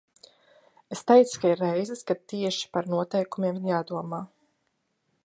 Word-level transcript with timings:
Es 0.95 1.03
teicu, 1.11 1.35
ka 1.43 1.51
ir 1.51 1.59
reizes, 1.65 2.01
kad 2.11 2.23
tieši 2.33 2.71
par 2.79 2.89
noteikumiem 2.95 3.61
ir 3.63 3.71
jādomā. 3.73 4.23